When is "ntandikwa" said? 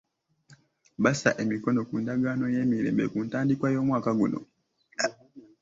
3.25-3.67